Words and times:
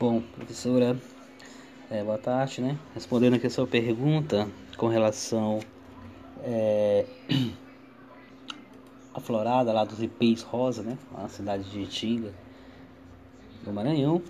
Bom, 0.00 0.22
professora, 0.34 0.98
é, 1.90 2.02
boa 2.02 2.16
tarde, 2.16 2.62
né? 2.62 2.78
Respondendo 2.94 3.34
aqui 3.34 3.46
a 3.46 3.50
sua 3.50 3.66
pergunta 3.66 4.48
com 4.78 4.88
relação 4.88 5.60
é, 6.42 7.04
à 9.12 9.20
florada 9.20 9.70
lá 9.74 9.84
dos 9.84 10.02
ipês 10.02 10.40
rosa, 10.40 10.82
né? 10.82 10.96
Na 11.12 11.28
cidade 11.28 11.70
de 11.70 11.80
Itinga, 11.80 12.32
do 13.62 13.74
Maranhão, 13.74 14.22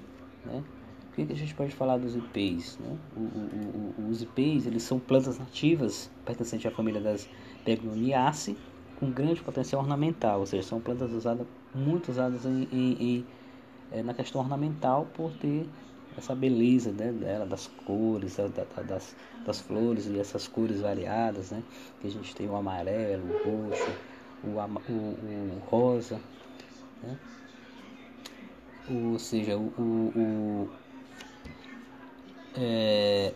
né? 0.45 0.65
O 1.09 1.15
que, 1.15 1.25
que 1.25 1.33
a 1.35 1.37
gente 1.37 1.55
pode 1.55 1.73
falar 1.73 1.99
dos 1.99 2.17
ipês? 2.17 2.77
Né? 2.81 2.99
O, 3.17 3.21
o, 3.21 3.95
o, 3.97 4.11
os 4.11 4.23
ipês, 4.23 4.67
eles 4.67 4.83
são 4.83 4.99
plantas 4.99 5.39
nativas 5.39 6.11
pertencentes 6.25 6.67
à 6.67 6.75
família 6.75 7.01
das 7.01 7.29
Begoniaceae, 7.65 8.59
com 8.97 9.09
grande 9.09 9.41
potencial 9.41 9.83
ornamental, 9.83 10.41
ou 10.41 10.47
seja, 10.47 10.65
são 10.65 10.81
plantas 10.81 11.13
usadas, 11.13 11.47
muito 11.73 12.11
usadas 12.11 12.45
em, 12.45 12.67
em, 12.73 12.93
em 13.01 13.27
é, 13.93 14.03
na 14.03 14.15
questão 14.15 14.41
ornamental 14.41 15.07
por 15.15 15.33
ter 15.33 15.67
essa 16.17 16.35
beleza 16.35 16.93
né, 16.93 17.13
dela, 17.13 17.47
das 17.47 17.67
cores, 17.87 18.37
da, 18.37 18.49
da, 18.49 18.83
das, 18.83 19.15
das 19.45 19.61
flores 19.61 20.07
e 20.07 20.19
essas 20.19 20.49
cores 20.49 20.81
variadas, 20.81 21.51
né? 21.51 21.63
Que 22.01 22.09
a 22.09 22.11
gente 22.11 22.35
tem 22.35 22.49
o 22.49 22.57
amarelo, 22.57 23.23
o 23.25 23.69
roxo, 23.69 23.91
o, 24.45 24.93
o, 24.93 24.93
o 24.93 25.63
rosa, 25.71 26.21
né? 27.03 27.17
Ou 28.91 29.19
seja, 29.19 29.57
o, 29.57 29.73
o, 29.79 30.13
o 30.17 30.71
é, 32.57 33.33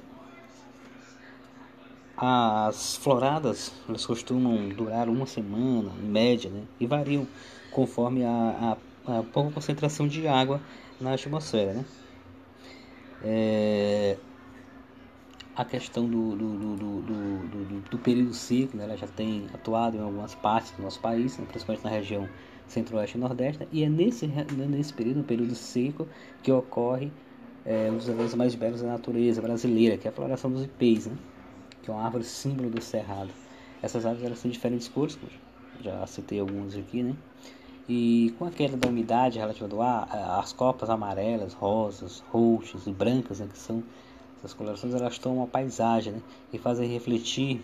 as 2.17 2.97
floradas 2.97 3.73
elas 3.89 4.07
costumam 4.07 4.69
durar 4.69 5.09
uma 5.09 5.27
semana, 5.27 5.93
em 6.03 6.07
média, 6.07 6.51
né? 6.51 6.62
e 6.79 6.87
variam 6.87 7.27
conforme 7.71 8.25
a, 8.25 8.31
a, 8.31 8.77
a 9.07 9.23
pouca 9.23 9.53
concentração 9.53 10.09
de 10.09 10.27
água 10.27 10.61
na 11.01 11.15
atmosfera. 11.15 11.75
Né? 11.75 11.85
É, 13.23 14.17
a 15.56 15.65
questão 15.65 16.09
do, 16.09 16.34
do, 16.34 16.56
do, 16.56 16.77
do, 17.03 17.81
do 17.91 17.98
período 17.98 18.34
seco, 18.34 18.77
né? 18.77 18.84
ela 18.84 18.97
já 18.97 19.06
tem 19.06 19.47
atuado 19.53 19.97
em 19.97 20.01
algumas 20.01 20.34
partes 20.34 20.73
do 20.73 20.83
nosso 20.83 21.01
país, 21.01 21.39
né? 21.39 21.47
principalmente 21.47 21.84
na 21.84 21.91
região 21.91 22.28
centro-oeste 22.67 23.17
e 23.17 23.20
nordeste, 23.20 23.61
né? 23.61 23.69
e 23.70 23.84
é 23.84 23.89
nesse, 23.89 24.27
nesse 24.27 24.93
período, 24.93 25.19
no 25.19 25.25
período 25.25 25.55
seco, 25.55 26.09
que 26.43 26.50
ocorre 26.50 27.12
é, 27.65 27.91
um 27.91 27.97
dos 27.97 28.09
eventos 28.09 28.34
mais 28.34 28.55
belos 28.55 28.83
da 28.83 28.89
natureza 28.89 29.41
brasileira, 29.41 29.97
que 29.97 30.09
é 30.09 30.11
a 30.11 30.15
floração 30.15 30.50
dos 30.50 30.65
ipês, 30.65 31.06
né? 31.06 31.17
que 31.83 31.91
é 31.91 31.95
uma 31.95 32.03
árvore 32.03 32.25
símbolo 32.25 32.71
do 32.71 32.83
cerrado. 32.83 33.31
Essas 33.83 34.06
árvores 34.06 34.27
elas 34.27 34.41
têm 34.41 34.50
diferentes 34.50 34.89
cores, 34.89 35.19
já 35.81 36.06
citei 36.06 36.41
algumas 36.41 36.75
aqui, 36.75 37.03
né? 37.03 37.15
E 37.89 38.35
com 38.39 38.47
a 38.47 38.51
queda 38.51 38.77
da 38.77 38.89
umidade 38.89 39.39
relativa 39.39 39.69
do 39.69 39.83
ar, 39.83 40.09
as 40.39 40.53
copas 40.53 40.89
amarelas, 40.89 41.53
rosas, 41.53 42.21
roxas 42.31 42.87
e 42.87 42.91
brancas, 42.91 43.41
né, 43.41 43.49
que 43.51 43.59
são 43.59 43.83
essas 44.39 44.55
colorações, 44.55 44.95
elas 44.95 45.19
tomam 45.19 45.45
a 45.45 45.47
paisagem 45.47 46.15
né, 46.15 46.23
e 46.53 46.59
fazem 46.59 46.89
refletir 46.89 47.62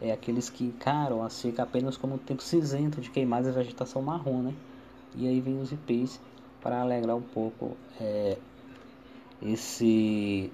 é, 0.00 0.10
aqueles 0.12 0.48
que 0.48 0.64
encaram 0.64 1.22
a 1.22 1.28
seca 1.28 1.62
apenas 1.64 1.96
como 1.96 2.14
um 2.14 2.18
tempo 2.18 2.42
cinzento 2.42 3.00
de 3.00 3.10
queimadas 3.10 3.54
e 3.54 3.58
vegetação 3.58 4.00
marrom. 4.00 4.42
Né? 4.42 4.54
E 5.14 5.28
aí 5.28 5.40
vem 5.40 5.60
os 5.60 5.70
ipês 5.70 6.18
para 6.62 6.80
alegrar 6.80 7.16
um 7.16 7.22
pouco 7.22 7.76
é, 8.00 8.38
esse, 9.42 10.50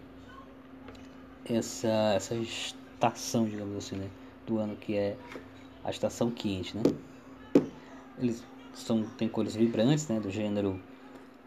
essa, 1.45 2.15
essa 2.17 2.35
estação, 2.35 3.45
digamos 3.47 3.77
assim, 3.77 3.95
né, 3.95 4.09
do 4.45 4.59
ano 4.59 4.75
que 4.75 4.97
é 4.97 5.17
a 5.85 5.91
estação 5.91 6.33
quente. 6.33 6.77
Né? 6.77 6.83
Eles 8.19 8.43
são, 8.75 9.05
tem 9.17 9.29
cores 9.29 9.55
vibrantes, 9.55 10.09
né, 10.09 10.21
do 10.21 10.31
gênero 10.31 10.79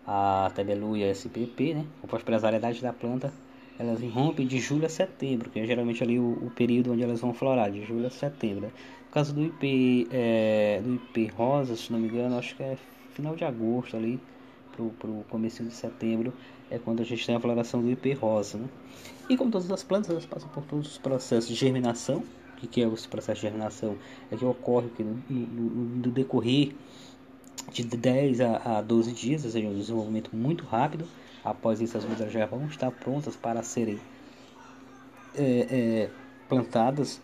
a 0.06 0.52
Tabeluia 0.56 1.12
SPP, 1.12 1.74
né, 1.74 1.86
composto 2.02 2.26
pelas 2.26 2.42
variedades 2.42 2.82
da 2.82 2.94
planta, 2.94 3.32
elas 3.78 4.02
irrompem 4.02 4.48
de 4.48 4.60
julho 4.60 4.86
a 4.86 4.90
setembro, 4.90 5.50
que 5.50 5.60
é 5.60 5.66
geralmente 5.66 6.02
ali 6.02 6.18
o, 6.18 6.32
o 6.42 6.52
período 6.56 6.94
onde 6.94 7.04
elas 7.04 7.20
vão 7.20 7.34
florar, 7.34 7.70
de 7.70 7.86
julho 7.86 8.08
a 8.08 8.10
setembro. 8.10 8.62
Né. 8.62 8.72
No 9.06 9.12
caso 9.12 9.34
do 9.34 9.44
IP, 9.44 10.08
é, 10.12 10.82
do 10.84 10.96
IP 10.96 11.28
rosa, 11.28 11.76
se 11.76 11.92
não 11.92 12.00
me 12.00 12.08
engano, 12.08 12.38
acho 12.38 12.56
que 12.56 12.64
é 12.64 12.78
final 13.14 13.36
de 13.36 13.44
agosto 13.44 13.96
ali, 13.96 14.20
pro, 14.76 14.90
pro 14.92 15.26
começo 15.30 15.64
de 15.64 15.74
setembro, 15.74 16.34
é 16.72 16.80
quando 16.80 17.02
a 17.02 17.04
gente 17.04 17.26
tem 17.26 17.36
a 17.36 17.40
floração 17.40 17.82
do 17.82 17.92
IP 17.92 18.14
rosa, 18.14 18.58
né. 18.58 18.68
E 19.30 19.36
como 19.36 19.52
todas 19.52 19.70
as 19.70 19.84
plantas, 19.84 20.10
elas 20.10 20.26
passam 20.26 20.50
por 20.50 20.64
todos 20.64 20.88
os 20.88 20.98
processos 20.98 21.50
de 21.50 21.56
germinação, 21.56 22.24
o 22.54 22.60
que, 22.60 22.68
que 22.68 22.84
é 22.84 22.88
esse 22.88 23.08
processo 23.08 23.36
de 23.36 23.48
germinação? 23.48 23.96
É 24.32 24.36
que 24.36 24.44
ocorre 24.44 24.88
que 24.96 25.04
no, 25.04 25.22
no, 25.30 25.70
no 25.98 26.12
decorrer 26.12 26.74
de 27.72 27.84
10 27.84 28.42
a, 28.42 28.78
a 28.78 28.82
12 28.82 29.12
dias, 29.12 29.46
ou 29.46 29.52
seja, 29.52 29.68
um 29.68 29.76
desenvolvimento 29.76 30.36
muito 30.36 30.66
rápido. 30.66 31.06
Após 31.44 31.80
isso, 31.82 31.98
as 31.98 32.06
mudas 32.06 32.32
já 32.32 32.46
vão 32.46 32.66
estar 32.68 32.92
prontas 32.92 33.36
para 33.36 33.64
serem 33.64 34.00
é, 35.36 35.68
é, 35.70 36.10
plantadas 36.50 37.22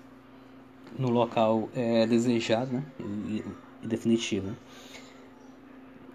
no 0.98 1.10
local 1.10 1.70
é, 1.76 2.06
desejado 2.06 2.72
né? 2.72 2.84
e, 3.00 3.44
e 3.82 3.88
definitivo. 3.88 4.48
Né? 4.48 4.56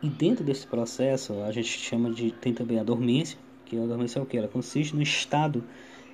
E 0.02 0.08
dentro 0.08 0.44
desse 0.44 0.66
processo, 0.66 1.42
a 1.42 1.50
gente 1.50 1.68
chama 1.68 2.10
de. 2.10 2.30
tem 2.30 2.54
também 2.54 2.78
a 2.78 2.84
dormência, 2.84 3.38
que 3.64 3.76
a 3.76 3.84
dormência 3.84 4.20
é 4.20 4.22
o 4.22 4.26
que? 4.26 4.36
Ela 4.36 4.48
consiste 4.48 4.94
no 4.94 5.02
estado 5.02 5.64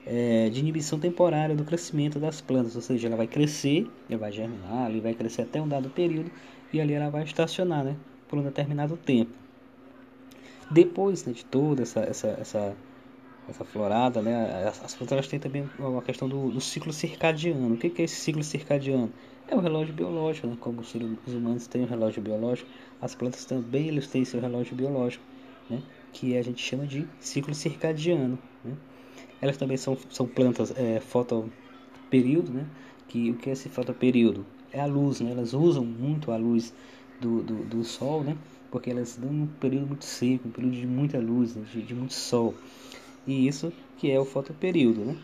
é, 0.07 0.49
de 0.51 0.61
inibição 0.61 0.99
temporária 0.99 1.55
do 1.55 1.65
crescimento 1.65 2.19
das 2.19 2.41
plantas, 2.41 2.77
ou 2.77 2.83
seja, 2.83 3.09
ela 3.09 3.17
vai 3.17 3.27
crescer, 3.27 3.89
ela 4.09 4.19
vai 4.19 4.33
germinar, 4.33 4.87
ali 4.87 5.01
vai 5.01 5.15
crescer 5.15 5.43
até 5.43 5.61
um 5.61 5.69
dado 5.69 5.89
período 5.91 6.31
e 6.73 6.81
ali 6.81 6.93
ela 6.93 7.09
vai 7.11 7.25
estacionar, 7.25 7.85
né, 7.85 7.97
por 8.29 8.39
um 8.39 8.43
determinado 8.43 8.97
tempo. 8.97 9.33
Depois 10.71 11.25
né, 11.25 11.33
de 11.33 11.45
toda 11.45 11.83
essa, 11.83 12.01
essa, 12.01 12.29
essa, 12.41 12.77
essa 13.49 13.65
florada, 13.65 14.21
né, 14.21 14.67
as, 14.67 14.85
as 14.85 14.95
plantas 14.95 15.29
têm 15.29 15.39
também 15.39 15.69
uma 15.79 16.03
questão 16.03 16.29
do, 16.29 16.51
do, 16.51 16.61
ciclo 16.61 16.93
circadiano. 16.93 17.75
O 17.75 17.77
que, 17.77 17.91
que 17.91 18.03
é 18.03 18.05
esse 18.05 18.17
ciclo 18.17 18.43
circadiano? 18.43 19.13
É 19.47 19.55
o 19.55 19.61
relógio 19.61 19.95
biológico, 19.95 20.47
né, 20.47 20.57
como 20.59 20.81
os 20.81 20.95
humanos 21.35 21.67
têm 21.67 21.83
um 21.83 21.87
relógio 21.87 22.23
biológico, 22.23 22.69
as 23.01 23.15
plantas 23.15 23.45
também 23.45 23.89
eles 23.89 24.07
têm 24.07 24.25
seu 24.25 24.41
relógio 24.41 24.75
biológico, 24.75 25.25
né, 25.69 25.83
que 26.13 26.37
a 26.37 26.43
gente 26.43 26.63
chama 26.63 26.87
de 26.87 27.07
ciclo 27.21 27.55
circadiano. 27.55 28.39
Né. 28.65 28.75
Elas 29.45 29.57
também 29.57 29.77
são, 29.77 29.97
são 30.11 30.27
plantas 30.27 30.73
é, 30.77 31.01
fotoperíodo, 31.01 32.53
né, 32.53 32.67
que 33.09 33.31
o 33.31 33.35
que 33.35 33.51
é 33.51 33.53
esse 33.53 33.69
fotoperíodo? 33.69 34.47
é 34.75 34.81
a 34.81 34.87
luz, 34.87 35.21
né? 35.21 35.31
Elas 35.31 35.55
usam 35.55 35.85
muito 35.85 36.33
a 36.33 36.37
luz 36.37 36.75
do, 37.21 37.43
do, 37.43 37.65
do 37.65 37.85
sol, 37.85 38.25
né? 38.25 38.37
Porque 38.71 38.91
elas 38.91 39.17
dão 39.17 39.31
um 39.31 39.47
período 39.47 39.87
muito 39.87 40.05
seco, 40.05 40.49
um 40.49 40.51
período 40.51 40.75
de 40.75 40.87
muita 40.87 41.19
luz, 41.19 41.55
né? 41.55 41.65
de, 41.73 41.81
de 41.81 41.95
muito 41.95 42.13
sol. 42.13 42.55
E 43.25 43.47
isso 43.47 43.73
que 43.97 44.11
é 44.11 44.19
o 44.19 44.25
fotoperíodo, 44.25 45.05
né? 45.05 45.17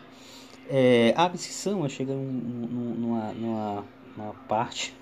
É, 0.69 1.13
a 1.17 1.25
abscissão 1.25 1.87
chega 1.89 2.13
num, 2.13 2.95
numa, 2.95 3.33
numa, 3.33 3.85
numa 4.15 4.33
parte 4.47 4.95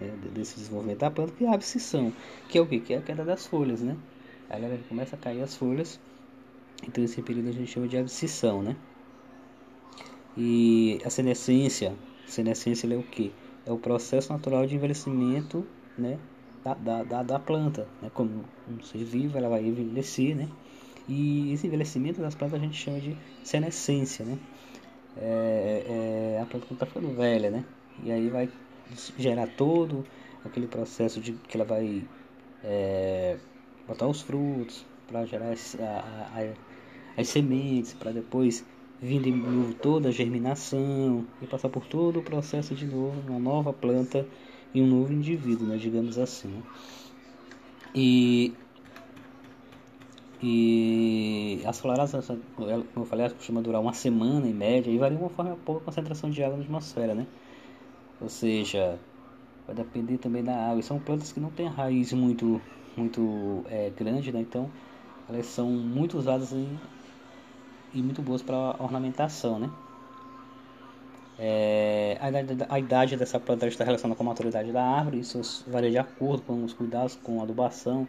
né, 0.00 0.12
desse 0.34 0.56
desenvolvimento 0.56 0.98
da 0.98 1.10
planta 1.10 1.32
que 1.38 1.44
é 1.44 1.48
a 1.48 1.54
abscissão, 1.54 2.12
que 2.48 2.58
é 2.58 2.60
o? 2.60 2.66
Que 2.66 2.92
é 2.92 2.98
a 2.98 3.02
queda 3.02 3.24
das 3.24 3.46
folhas, 3.46 3.80
né? 3.82 3.96
Aí 4.50 4.64
ela 4.64 4.76
começa 4.88 5.14
a 5.14 5.18
cair 5.18 5.42
as 5.42 5.54
folhas, 5.54 6.00
então 6.86 7.04
esse 7.04 7.22
período 7.22 7.48
a 7.48 7.52
gente 7.52 7.70
chama 7.70 7.88
de 7.88 7.96
abscissão, 7.96 8.62
né? 8.62 8.76
E 10.36 10.98
a 11.04 11.10
senescência, 11.10 11.94
senescência 12.26 12.92
é 12.92 12.96
o 12.96 13.02
que? 13.02 13.32
é 13.66 13.72
o 13.72 13.76
processo 13.76 14.32
natural 14.32 14.64
de 14.64 14.76
envelhecimento 14.76 15.66
né, 15.98 16.18
da, 16.64 17.02
da, 17.02 17.22
da, 17.22 17.38
planta. 17.38 17.86
Né? 18.00 18.10
Como 18.14 18.44
um 18.70 18.80
ser 18.82 19.04
vivo, 19.04 19.36
ela 19.36 19.48
vai 19.48 19.66
envelhecer, 19.66 20.36
né? 20.36 20.48
E 21.08 21.52
esse 21.52 21.66
envelhecimento 21.66 22.20
das 22.20 22.34
plantas 22.34 22.60
a 22.60 22.62
gente 22.62 22.76
chama 22.76 23.00
de 23.00 23.16
senescência, 23.44 24.24
né? 24.24 24.38
É, 25.16 26.36
é 26.36 26.40
a 26.42 26.46
planta 26.46 26.72
está 26.72 26.86
ficando 26.86 27.14
velha, 27.14 27.50
né? 27.50 27.64
E 28.02 28.10
aí 28.10 28.28
vai 28.28 28.48
gerar 29.18 29.46
todo 29.56 30.04
aquele 30.44 30.66
processo 30.66 31.20
de 31.20 31.32
que 31.32 31.56
ela 31.56 31.64
vai 31.64 32.04
é, 32.62 33.36
botar 33.86 34.06
os 34.06 34.20
frutos 34.20 34.84
para 35.08 35.24
gerar 35.24 35.50
as, 35.50 35.76
a, 35.80 36.28
a, 36.34 36.54
as 37.16 37.28
sementes, 37.28 37.94
para 37.94 38.12
depois 38.12 38.64
vir 39.00 39.20
de 39.22 39.30
novo 39.30 39.74
toda 39.74 40.08
a 40.08 40.12
germinação 40.12 41.26
e 41.40 41.46
passar 41.46 41.68
por 41.68 41.86
todo 41.86 42.20
o 42.20 42.22
processo 42.22 42.74
de 42.74 42.86
novo, 42.86 43.20
uma 43.28 43.38
nova 43.38 43.72
planta 43.72 44.26
e 44.74 44.80
um 44.80 44.86
novo 44.86 45.12
indivíduo, 45.12 45.66
né, 45.66 45.76
digamos 45.76 46.18
assim. 46.18 46.48
Né? 46.48 46.62
E, 47.94 48.54
e 50.42 51.62
as 51.64 51.80
floradas, 51.80 52.12
como 52.54 52.70
eu 52.96 53.04
falei, 53.06 53.28
costuma 53.30 53.62
durar 53.62 53.80
uma 53.80 53.94
semana 53.94 54.46
em 54.46 54.52
média 54.52 54.90
e 54.90 54.98
varia 54.98 55.18
conforme 55.18 55.52
a 55.52 55.56
pouca 55.56 55.84
concentração 55.84 56.28
de 56.28 56.42
água 56.42 56.58
na 56.58 56.64
atmosfera, 56.64 57.14
né? 57.14 57.26
Ou 58.20 58.28
seja, 58.28 58.98
vai 59.66 59.74
depender 59.74 60.18
também 60.18 60.44
da 60.44 60.54
água. 60.54 60.80
E 60.80 60.82
são 60.82 60.98
plantas 60.98 61.32
que 61.32 61.40
não 61.40 61.50
têm 61.50 61.68
raiz 61.68 62.12
muito, 62.12 62.60
muito 62.96 63.64
é, 63.70 63.90
grande, 63.90 64.30
né? 64.30 64.40
Então 64.40 64.70
elas 65.28 65.46
são 65.46 65.70
muito 65.70 66.18
usadas 66.18 66.52
em 66.52 66.78
e 67.96 68.02
muito 68.02 68.20
boas 68.20 68.42
para 68.42 68.76
ornamentação, 68.78 69.58
né? 69.58 69.70
É, 71.38 72.18
a, 72.20 72.28
idade, 72.28 72.66
a, 72.68 72.78
idade, 72.78 73.16
dessa 73.16 73.40
planta 73.40 73.66
está 73.66 73.84
relacionada 73.84 74.16
com 74.16 74.22
a 74.22 74.26
maturidade 74.26 74.70
da 74.70 74.82
árvore, 74.82 75.20
isso 75.20 75.64
varia 75.66 75.90
de 75.90 75.98
acordo 75.98 76.42
com 76.42 76.64
os 76.64 76.72
cuidados 76.72 77.18
com 77.22 77.40
a 77.40 77.42
adubação, 77.42 78.06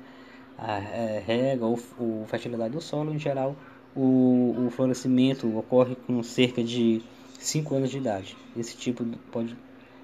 a 0.58 0.78
é, 0.80 1.24
rega 1.26 1.66
ou, 1.66 1.80
ou 1.98 2.26
fertilidade 2.26 2.74
do 2.74 2.82
solo, 2.82 3.14
em 3.14 3.20
geral, 3.20 3.56
o, 3.96 4.68
o 4.68 4.70
florescimento 4.72 5.58
ocorre 5.58 5.96
com 5.96 6.22
cerca 6.22 6.64
de 6.64 7.02
5 7.40 7.76
anos 7.76 7.90
de 7.90 7.98
idade. 7.98 8.38
Esse 8.56 8.76
tipo 8.76 9.06
pode 9.32 9.58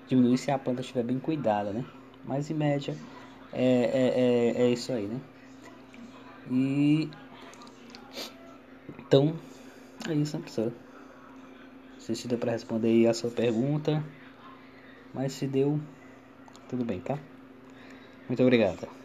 diminuir 0.08 0.38
se 0.38 0.52
a 0.52 0.58
planta 0.58 0.82
estiver 0.82 1.04
bem 1.04 1.20
cuidada, 1.20 1.72
né? 1.72 1.84
Mas 2.26 2.50
em 2.50 2.54
média 2.54 2.96
é, 3.52 4.54
é, 4.56 4.62
é, 4.62 4.64
é 4.64 4.70
isso 4.70 4.92
aí, 4.92 5.08
né? 5.08 5.20
E 6.52 7.10
então 9.00 9.34
é 10.10 10.14
isso, 10.14 10.36
né, 10.38 10.42
professora? 10.42 10.70
Não 10.70 12.00
sei 12.00 12.16
se 12.16 12.28
deu 12.28 12.38
para 12.38 12.52
responder 12.52 12.90
aí 12.90 13.08
a 13.08 13.14
sua 13.14 13.32
pergunta, 13.32 14.04
mas 15.14 15.34
se 15.34 15.48
deu, 15.48 15.80
tudo 16.68 16.84
bem, 16.86 17.00
tá? 17.02 17.18
Muito 18.28 18.42
obrigado. 18.44 19.03